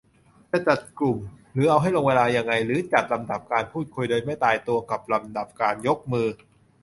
[0.51, 1.17] จะจัดกลุ่ม
[1.53, 6.27] หรือเอาให้ลงเวลายังไง หรือจัดลำดับการพูดคุยโดยไม่ตายตัวกับลำดับการยกมือ